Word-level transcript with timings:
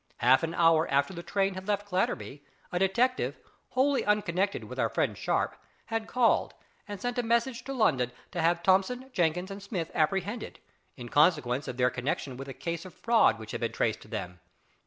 Half 0.17 0.41
an 0.41 0.55
hour 0.55 0.87
after 0.89 1.13
the 1.13 1.21
train 1.21 1.53
had 1.53 1.67
left 1.67 1.85
Clatterby 1.87 2.41
a 2.71 2.79
detective, 2.79 3.37
wholly 3.69 4.03
unconnected 4.03 4.63
with 4.63 4.79
our 4.79 4.89
friend 4.89 5.15
Sharp, 5.15 5.55
had 5.85 6.07
called 6.07 6.55
and 6.87 6.99
sent 6.99 7.19
a 7.19 7.21
message 7.21 7.63
to 7.65 7.73
London 7.73 8.11
to 8.31 8.41
have 8.41 8.63
Thomson, 8.63 9.11
Jenkins, 9.13 9.51
and 9.51 9.61
Smith 9.61 9.91
apprehended, 9.93 10.57
in 10.97 11.09
consequence 11.09 11.67
of 11.67 11.77
their 11.77 11.91
connexion 11.91 12.35
with 12.35 12.47
a 12.47 12.53
case 12.55 12.83
of 12.83 12.95
fraud 12.95 13.37
which 13.37 13.51
had 13.51 13.61
been 13.61 13.73
traced 13.73 14.01
to 14.01 14.07
them. 14.07 14.39